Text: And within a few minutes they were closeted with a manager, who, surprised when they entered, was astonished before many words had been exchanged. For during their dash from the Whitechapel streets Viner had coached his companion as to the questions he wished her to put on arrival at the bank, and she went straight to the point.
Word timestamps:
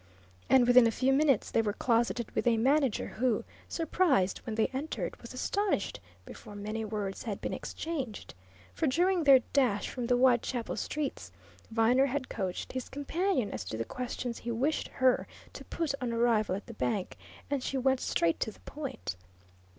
And 0.49 0.65
within 0.65 0.87
a 0.87 0.91
few 0.91 1.13
minutes 1.13 1.51
they 1.51 1.61
were 1.61 1.73
closeted 1.73 2.31
with 2.31 2.47
a 2.47 2.57
manager, 2.57 3.05
who, 3.07 3.43
surprised 3.69 4.39
when 4.39 4.55
they 4.55 4.65
entered, 4.73 5.15
was 5.21 5.31
astonished 5.31 5.99
before 6.25 6.55
many 6.55 6.83
words 6.83 7.21
had 7.21 7.39
been 7.39 7.53
exchanged. 7.53 8.33
For 8.73 8.87
during 8.87 9.23
their 9.25 9.41
dash 9.53 9.89
from 9.89 10.07
the 10.07 10.15
Whitechapel 10.15 10.75
streets 10.77 11.31
Viner 11.69 12.07
had 12.07 12.29
coached 12.29 12.71
his 12.73 12.89
companion 12.89 13.51
as 13.51 13.63
to 13.65 13.77
the 13.77 13.85
questions 13.85 14.39
he 14.39 14.49
wished 14.49 14.87
her 14.87 15.27
to 15.53 15.63
put 15.65 15.93
on 16.01 16.11
arrival 16.11 16.55
at 16.55 16.65
the 16.65 16.73
bank, 16.73 17.15
and 17.51 17.61
she 17.61 17.77
went 17.77 17.99
straight 17.99 18.39
to 18.39 18.51
the 18.51 18.59
point. 18.61 19.15